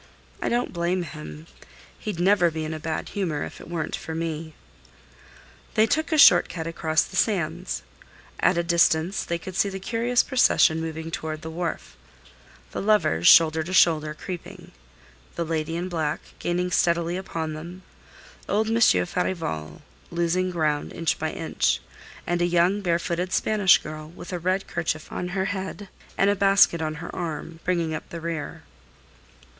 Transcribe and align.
I 0.41 0.49
don't 0.49 0.73
blame 0.73 1.03
him; 1.03 1.45
he'd 1.99 2.19
never 2.19 2.49
be 2.49 2.65
in 2.65 2.73
a 2.73 2.79
bad 2.79 3.09
humor 3.09 3.43
if 3.43 3.61
it 3.61 3.69
weren't 3.69 3.95
for 3.95 4.15
me." 4.15 4.55
They 5.75 5.85
took 5.85 6.11
a 6.11 6.17
short 6.17 6.49
cut 6.49 6.65
across 6.65 7.03
the 7.03 7.15
sands. 7.15 7.83
At 8.39 8.57
a 8.57 8.63
distance 8.63 9.23
they 9.23 9.37
could 9.37 9.55
see 9.55 9.69
the 9.69 9.79
curious 9.79 10.23
procession 10.23 10.81
moving 10.81 11.11
toward 11.11 11.43
the 11.43 11.51
wharf—the 11.51 12.81
lovers, 12.81 13.27
shoulder 13.27 13.61
to 13.61 13.73
shoulder, 13.73 14.15
creeping; 14.15 14.71
the 15.35 15.45
lady 15.45 15.75
in 15.75 15.87
black, 15.87 16.21
gaining 16.39 16.71
steadily 16.71 17.15
upon 17.15 17.53
them; 17.53 17.83
old 18.49 18.69
Monsieur 18.71 19.05
Farival, 19.05 19.83
losing 20.09 20.49
ground 20.49 20.91
inch 20.93 21.19
by 21.19 21.29
inch, 21.31 21.79
and 22.25 22.41
a 22.41 22.47
young 22.47 22.81
barefooted 22.81 23.31
Spanish 23.31 23.77
girl, 23.77 24.09
with 24.09 24.33
a 24.33 24.39
red 24.39 24.65
kerchief 24.65 25.11
on 25.11 25.27
her 25.27 25.45
head 25.45 25.89
and 26.17 26.27
a 26.31 26.35
basket 26.35 26.81
on 26.81 26.95
her 26.95 27.15
arm, 27.15 27.59
bringing 27.63 27.93
up 27.93 28.09
the 28.09 28.19
rear. 28.19 28.63